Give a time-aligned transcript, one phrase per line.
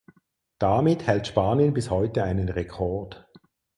[0.57, 3.29] Damit hält Spanien bis heute einen Rekord.